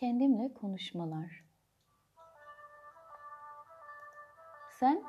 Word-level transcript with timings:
kendimle 0.00 0.54
konuşmalar. 0.54 1.44
Sen 4.70 5.02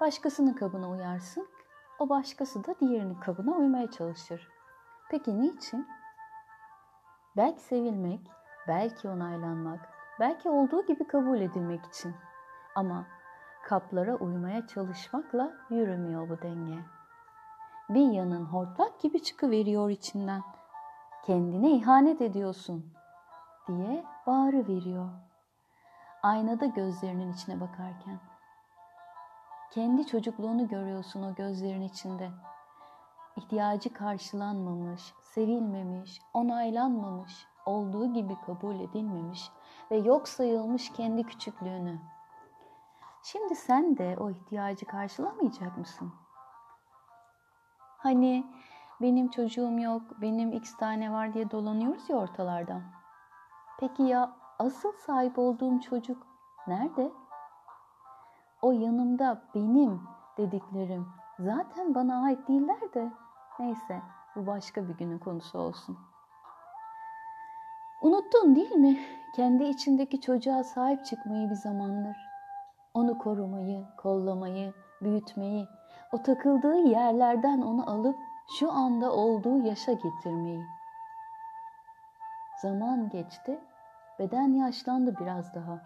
başkasının 0.00 0.52
kabına 0.52 0.90
uyarsın, 0.90 1.48
o 1.98 2.08
başkası 2.08 2.66
da 2.66 2.74
diğerinin 2.80 3.14
kabına 3.14 3.50
uymaya 3.56 3.90
çalışır. 3.90 4.48
Peki 5.10 5.40
niçin? 5.40 5.88
Belki 7.36 7.60
sevilmek, 7.60 8.20
belki 8.68 9.08
onaylanmak, 9.08 9.80
belki 10.20 10.48
olduğu 10.48 10.86
gibi 10.86 11.06
kabul 11.06 11.40
edilmek 11.40 11.86
için. 11.86 12.14
Ama 12.74 13.06
kaplara 13.64 14.16
uymaya 14.16 14.66
çalışmakla 14.66 15.52
yürümüyor 15.70 16.28
bu 16.28 16.42
denge. 16.42 16.78
Bir 17.88 18.12
yanın 18.12 18.44
hortlak 18.44 19.00
gibi 19.00 19.22
çıkıveriyor 19.22 19.90
içinden. 19.90 20.42
Kendine 21.26 21.70
ihanet 21.70 22.20
ediyorsun 22.20 22.98
diye 23.68 24.04
bağırı 24.26 24.68
veriyor. 24.68 25.08
Aynada 26.22 26.66
gözlerinin 26.66 27.32
içine 27.32 27.60
bakarken. 27.60 28.20
Kendi 29.70 30.06
çocukluğunu 30.06 30.68
görüyorsun 30.68 31.22
o 31.22 31.34
gözlerin 31.34 31.82
içinde. 31.82 32.30
İhtiyacı 33.36 33.92
karşılanmamış, 33.92 35.14
sevilmemiş, 35.22 36.20
onaylanmamış, 36.34 37.46
olduğu 37.66 38.12
gibi 38.12 38.36
kabul 38.46 38.80
edilmemiş 38.80 39.50
ve 39.90 39.96
yok 39.96 40.28
sayılmış 40.28 40.92
kendi 40.92 41.24
küçüklüğünü. 41.24 42.00
Şimdi 43.22 43.56
sen 43.56 43.98
de 43.98 44.16
o 44.20 44.30
ihtiyacı 44.30 44.86
karşılamayacak 44.86 45.78
mısın? 45.78 46.12
Hani 47.98 48.46
benim 49.00 49.28
çocuğum 49.28 49.78
yok, 49.78 50.02
benim 50.20 50.52
x 50.52 50.76
tane 50.76 51.12
var 51.12 51.34
diye 51.34 51.50
dolanıyoruz 51.50 52.10
ya 52.10 52.16
ortalarda. 52.16 52.97
Peki 53.80 54.02
ya 54.02 54.32
asıl 54.58 54.92
sahip 54.92 55.38
olduğum 55.38 55.80
çocuk 55.80 56.26
nerede? 56.66 57.12
O 58.62 58.72
yanımda 58.72 59.42
benim 59.54 60.00
dediklerim 60.38 61.06
zaten 61.38 61.94
bana 61.94 62.24
ait 62.24 62.48
değiller 62.48 62.94
de 62.94 63.12
neyse 63.58 64.02
bu 64.36 64.46
başka 64.46 64.88
bir 64.88 64.94
günün 64.94 65.18
konusu 65.18 65.58
olsun. 65.58 65.98
Unuttun 68.02 68.56
değil 68.56 68.76
mi? 68.76 69.00
Kendi 69.36 69.64
içindeki 69.64 70.20
çocuğa 70.20 70.64
sahip 70.64 71.04
çıkmayı 71.04 71.50
bir 71.50 71.54
zamanlar. 71.54 72.16
Onu 72.94 73.18
korumayı, 73.18 73.84
kollamayı, 73.96 74.74
büyütmeyi, 75.02 75.68
o 76.12 76.22
takıldığı 76.22 76.76
yerlerden 76.76 77.60
onu 77.60 77.90
alıp 77.90 78.16
şu 78.58 78.72
anda 78.72 79.12
olduğu 79.12 79.58
yaşa 79.58 79.92
getirmeyi. 79.92 80.77
Zaman 82.62 83.08
geçti, 83.08 83.60
beden 84.18 84.52
yaşlandı 84.52 85.14
biraz 85.20 85.54
daha 85.54 85.80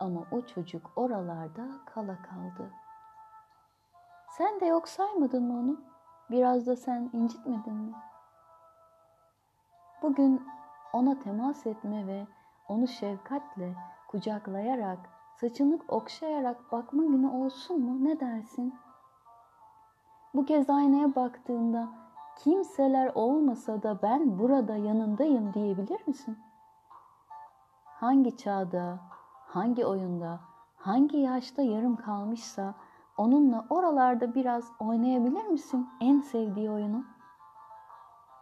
ama 0.00 0.24
o 0.30 0.46
çocuk 0.46 0.90
oralarda 0.96 1.68
kala 1.86 2.22
kaldı. 2.22 2.70
Sen 4.30 4.60
de 4.60 4.66
yok 4.66 4.88
saymadın 4.88 5.42
mı 5.42 5.58
onu? 5.60 5.80
Biraz 6.30 6.66
da 6.66 6.76
sen 6.76 7.10
incitmedin 7.12 7.74
mi? 7.74 7.92
Bugün 10.02 10.46
ona 10.92 11.18
temas 11.18 11.66
etme 11.66 12.06
ve 12.06 12.26
onu 12.68 12.88
şefkatle 12.88 13.74
kucaklayarak, 14.08 14.98
saçını 15.40 15.78
okşayarak 15.88 16.72
bakma 16.72 17.02
günü 17.02 17.28
olsun 17.28 17.80
mu? 17.80 18.04
Ne 18.04 18.20
dersin? 18.20 18.74
Bu 20.34 20.44
kez 20.44 20.70
aynaya 20.70 21.14
baktığında 21.14 22.01
kimseler 22.44 23.12
olmasa 23.14 23.82
da 23.82 24.02
ben 24.02 24.38
burada 24.38 24.76
yanındayım 24.76 25.54
diyebilir 25.54 26.00
misin? 26.06 26.38
Hangi 27.84 28.36
çağda, 28.36 29.00
hangi 29.46 29.86
oyunda, 29.86 30.40
hangi 30.76 31.16
yaşta 31.16 31.62
yarım 31.62 31.96
kalmışsa 31.96 32.74
onunla 33.16 33.66
oralarda 33.70 34.34
biraz 34.34 34.72
oynayabilir 34.80 35.46
misin 35.46 35.88
en 36.00 36.20
sevdiği 36.20 36.70
oyunu? 36.70 37.04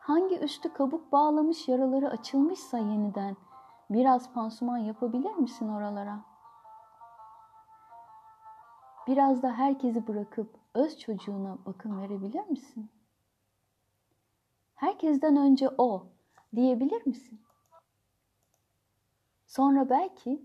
Hangi 0.00 0.38
üstü 0.38 0.72
kabuk 0.72 1.12
bağlamış 1.12 1.68
yaraları 1.68 2.10
açılmışsa 2.10 2.78
yeniden 2.78 3.36
biraz 3.90 4.32
pansuman 4.32 4.78
yapabilir 4.78 5.34
misin 5.34 5.68
oralara? 5.68 6.20
Biraz 9.06 9.42
da 9.42 9.52
herkesi 9.52 10.06
bırakıp 10.08 10.54
öz 10.74 10.98
çocuğuna 10.98 11.58
bakım 11.66 12.00
verebilir 12.00 12.50
misin? 12.50 12.90
Herkesten 14.80 15.36
önce 15.36 15.68
o 15.78 16.06
diyebilir 16.56 17.06
misin? 17.06 17.40
Sonra 19.46 19.90
belki 19.90 20.42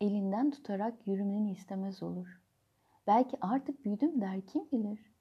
elinden 0.00 0.50
tutarak 0.50 1.06
yürümeni 1.06 1.50
istemez 1.50 2.02
olur. 2.02 2.40
Belki 3.06 3.36
artık 3.40 3.84
büyüdüm 3.84 4.20
der 4.20 4.40
kim 4.40 4.70
bilir. 4.72 5.12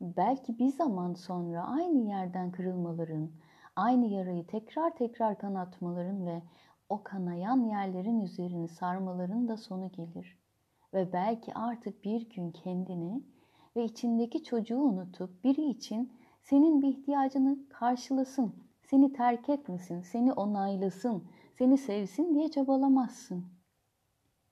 Belki 0.00 0.58
bir 0.58 0.68
zaman 0.68 1.14
sonra 1.14 1.66
aynı 1.66 2.08
yerden 2.08 2.52
kırılmaların, 2.52 3.30
aynı 3.76 4.06
yarayı 4.06 4.46
tekrar 4.46 4.96
tekrar 4.96 5.38
kanatmaların 5.38 6.26
ve 6.26 6.42
o 6.88 7.02
kanayan 7.02 7.64
yerlerin 7.64 8.20
üzerini 8.20 8.68
sarmaların 8.68 9.48
da 9.48 9.56
sonu 9.56 9.90
gelir. 9.92 10.38
Ve 10.94 11.12
belki 11.12 11.54
artık 11.54 12.04
bir 12.04 12.30
gün 12.30 12.50
kendini 12.50 13.22
ve 13.76 13.84
içindeki 13.84 14.44
çocuğu 14.44 14.80
unutup 14.80 15.44
biri 15.44 15.62
için 15.62 16.19
senin 16.42 16.82
bir 16.82 16.88
ihtiyacını 16.88 17.68
karşılasın, 17.68 18.54
seni 18.82 19.12
terk 19.12 19.48
etmesin, 19.48 20.00
seni 20.00 20.32
onaylasın, 20.32 21.24
seni 21.58 21.78
sevsin 21.78 22.34
diye 22.34 22.50
çabalamazsın. 22.50 23.44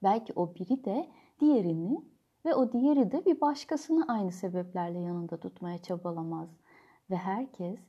Belki 0.03 0.32
o 0.32 0.54
biri 0.54 0.84
de 0.84 1.09
diğerini 1.41 2.04
ve 2.44 2.54
o 2.54 2.72
diğeri 2.72 3.12
de 3.12 3.25
bir 3.25 3.41
başkasını 3.41 4.04
aynı 4.09 4.32
sebeplerle 4.32 4.99
yanında 4.99 5.41
tutmaya 5.41 5.78
çabalamaz. 5.78 6.49
Ve 7.10 7.16
herkes 7.16 7.81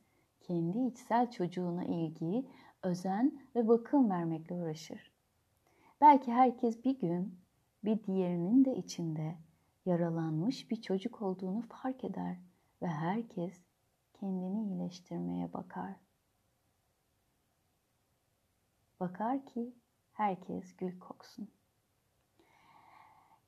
kendi 0.42 0.80
içsel 0.80 1.32
çocuğuna 1.32 1.84
ilgi, 1.84 2.46
özen 2.84 3.40
ve 3.56 3.68
bakım 3.68 4.10
vermekle 4.10 4.56
uğraşır. 4.56 5.12
Belki 6.02 6.32
herkes 6.32 6.86
bir 6.86 7.00
gün 7.00 7.40
bir 7.84 8.04
diğerinin 8.04 8.66
de 8.66 8.76
içinde 8.76 9.36
yaralanmış 9.86 10.72
bir 10.72 10.82
çocuk 10.82 11.22
olduğunu 11.22 11.62
fark 11.62 12.04
eder 12.04 12.38
ve 12.82 12.88
herkes 12.88 13.69
kendini 14.20 14.64
iyileştirmeye 14.64 15.54
bakar. 15.54 15.96
Bakar 19.00 19.46
ki 19.46 19.76
herkes 20.12 20.76
gül 20.78 21.00
koksun. 21.00 21.50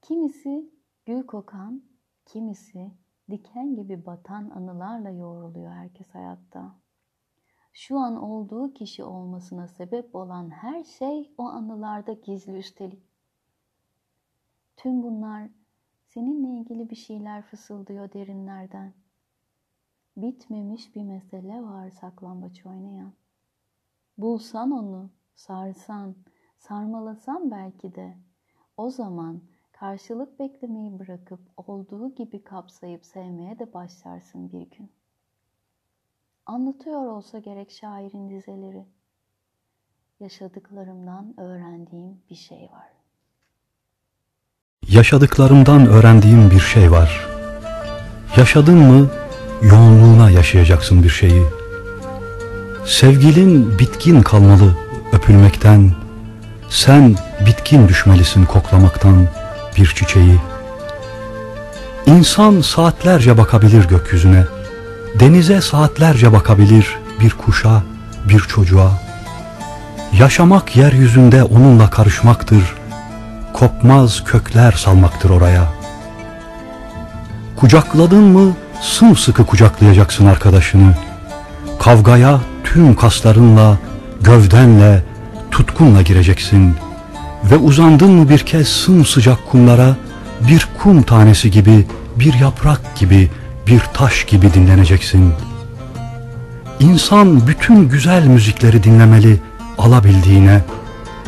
Kimisi 0.02 0.72
gül 1.06 1.26
kokan, 1.26 1.84
kimisi 2.26 2.92
diken 3.30 3.76
gibi 3.76 4.06
batan 4.06 4.50
anılarla 4.50 5.10
yoğruluyor 5.10 5.72
herkes 5.72 6.10
hayatta. 6.10 6.76
Şu 7.74 8.00
an 8.00 8.16
olduğu 8.16 8.74
kişi 8.74 9.04
olmasına 9.04 9.68
sebep 9.68 10.16
olan 10.16 10.50
her 10.50 10.84
şey 10.84 11.34
o 11.38 11.44
anılarda 11.44 12.14
gizli 12.14 12.58
üstelik. 12.58 13.04
Tüm 14.78 15.04
bunlar 15.04 15.50
seninle 16.08 16.60
ilgili 16.60 16.90
bir 16.90 16.96
şeyler 16.96 17.42
fısıldıyor 17.42 18.14
derinlerden. 18.14 18.94
Bitmemiş 20.18 20.96
bir 20.96 21.04
mesele 21.04 21.62
var 21.62 21.90
saklambaç 21.90 22.66
oynayan. 22.66 23.14
Bulsan 24.18 24.72
onu, 24.72 25.10
sarsan, 25.36 26.16
sarmalasan 26.58 27.52
belki 27.52 27.96
de 27.96 28.18
o 28.78 28.90
zaman 28.90 29.42
karşılık 29.72 30.40
beklemeyi 30.40 31.00
bırakıp 31.00 31.40
olduğu 31.58 32.16
gibi 32.16 32.44
kapsayıp 32.44 33.06
sevmeye 33.06 33.60
de 33.60 33.74
başlarsın 33.74 34.52
bir 34.52 34.70
gün. 34.78 34.92
Anlatıyor 36.46 37.06
olsa 37.06 37.40
gerek 37.40 37.72
şairin 37.72 38.30
dizeleri. 38.30 38.86
Yaşadıklarımdan 40.20 41.34
öğrendiğim 41.40 42.22
bir 42.30 42.36
şey 42.36 42.70
var. 42.72 42.88
Yaşadıklarımdan 44.90 45.86
öğrendiğim 45.88 46.52
bir 46.52 46.60
şey 46.60 46.92
var. 46.92 47.28
Yaşadın 48.38 48.78
mı 48.78 49.10
yoğunluğuna 49.62 50.30
yaşayacaksın 50.30 51.04
bir 51.04 51.10
şeyi. 51.10 51.44
Sevgilin 52.86 53.80
bitkin 53.80 54.22
kalmalı 54.22 54.76
öpülmekten, 55.14 55.92
sen 56.70 57.16
bitkin 57.46 57.88
düşmelisin 57.88 58.46
koklamaktan 58.46 59.28
bir 59.78 59.88
çiçeği. 59.88 60.40
İnsan 62.06 62.62
saatlerce 62.62 63.38
bakabilir 63.38 63.88
gökyüzüne, 63.88 64.46
denize 65.20 65.62
saatlerce 65.62 66.34
bakabilir 66.34 66.98
bir 67.20 67.30
kuşa, 67.30 67.84
bir 68.30 68.40
çocuğa. 68.40 68.92
Yaşamak 70.20 70.76
yeryüzünde 70.76 71.44
onunla 71.44 71.90
karışmaktır, 71.90 72.76
kopmaz 73.54 74.24
kökler 74.24 74.72
salmaktır 74.72 75.30
oraya. 75.30 75.64
Kucakladın 77.56 78.24
mı 78.24 78.56
sımsıkı 78.82 79.46
kucaklayacaksın 79.46 80.26
arkadaşını. 80.26 80.96
Kavgaya 81.80 82.40
tüm 82.64 82.96
kaslarınla, 82.96 83.78
gövdenle, 84.22 85.04
tutkunla 85.52 86.02
gireceksin 86.02 86.76
ve 87.52 87.58
uzandın 87.58 88.12
mı 88.12 88.30
bir 88.30 88.40
kez 88.40 88.68
sımsıcak 88.68 89.38
kumlara 89.52 89.96
bir 90.48 90.68
kum 90.84 91.04
tanesi 91.04 91.52
gibi, 91.52 91.86
bir 92.16 92.34
yaprak 92.34 92.96
gibi, 92.96 93.32
bir 93.68 93.80
taş 93.94 94.26
gibi 94.26 94.54
dinleneceksin. 94.54 95.34
İnsan 96.80 97.48
bütün 97.48 97.90
güzel 97.90 98.26
müzikleri 98.26 98.84
dinlemeli 98.84 99.40
alabildiğine, 99.78 100.62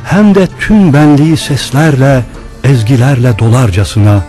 hem 0.04 0.36
de 0.36 0.48
tüm 0.60 0.94
benliği 0.94 1.38
seslerle, 1.38 2.26
ezgilerle 2.64 3.40
dolarcasına, 3.40 4.24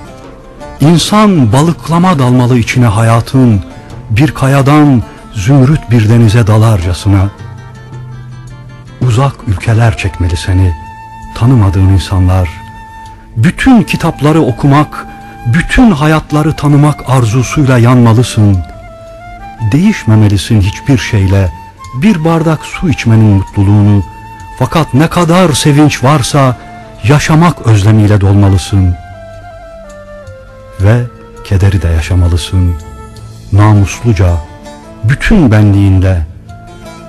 İnsan 0.84 1.52
balıklama 1.52 2.18
dalmalı 2.18 2.58
içine 2.58 2.86
hayatın, 2.86 3.62
bir 4.10 4.30
kayadan 4.30 5.02
zümrüt 5.32 5.80
bir 5.90 6.08
denize 6.08 6.46
dalarcasına. 6.46 7.30
Uzak 9.00 9.34
ülkeler 9.46 9.96
çekmeli 9.96 10.36
seni, 10.36 10.72
tanımadığın 11.34 11.88
insanlar. 11.88 12.48
Bütün 13.36 13.82
kitapları 13.82 14.40
okumak, 14.40 15.06
bütün 15.46 15.90
hayatları 15.90 16.56
tanımak 16.56 17.10
arzusuyla 17.10 17.78
yanmalısın. 17.78 18.58
Değişmemelisin 19.72 20.60
hiçbir 20.60 20.98
şeyle, 20.98 21.52
bir 21.94 22.24
bardak 22.24 22.64
su 22.64 22.88
içmenin 22.88 23.36
mutluluğunu. 23.36 24.04
Fakat 24.58 24.94
ne 24.94 25.08
kadar 25.08 25.52
sevinç 25.52 26.04
varsa 26.04 26.56
yaşamak 27.04 27.66
özlemiyle 27.66 28.20
dolmalısın.'' 28.20 29.03
Ve 30.84 31.00
kederi 31.44 31.82
de 31.82 31.88
yaşamalısın. 31.88 32.74
Namusluca, 33.52 34.34
bütün 35.04 35.50
benliğinle. 35.50 36.26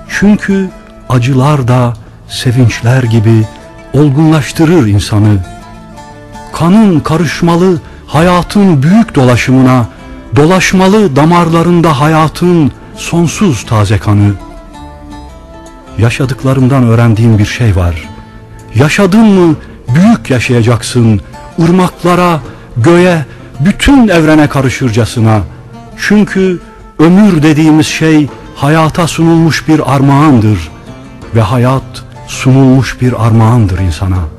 Çünkü 0.08 0.70
acılar 1.08 1.68
da 1.68 1.94
sevinçler 2.28 3.02
gibi 3.02 3.44
olgunlaştırır 3.92 4.86
insanı. 4.86 5.38
Kanın 6.52 7.00
karışmalı 7.00 7.80
hayatın 8.06 8.82
büyük 8.82 9.14
dolaşımına, 9.14 9.88
dolaşmalı 10.36 11.16
damarlarında 11.16 12.00
hayatın 12.00 12.72
sonsuz 12.96 13.66
taze 13.66 13.98
kanı. 13.98 14.32
Yaşadıklarımdan 15.98 16.82
öğrendiğim 16.84 17.38
bir 17.38 17.44
şey 17.44 17.76
var. 17.76 18.08
Yaşadın 18.74 19.26
mı 19.26 19.56
büyük 19.94 20.30
yaşayacaksın, 20.30 21.20
ırmaklara, 21.62 22.40
göğe, 22.76 23.24
bütün 23.60 24.08
evrene 24.08 24.48
karışırcasına. 24.48 25.40
Çünkü 25.98 26.60
ömür 26.98 27.42
dediğimiz 27.42 27.86
şey 27.86 28.28
hayata 28.54 29.06
sunulmuş 29.06 29.68
bir 29.68 29.94
armağandır 29.94 30.70
ve 31.34 31.40
hayat 31.40 32.04
sunulmuş 32.26 33.00
bir 33.00 33.26
armağandır 33.26 33.78
insana.'' 33.78 34.35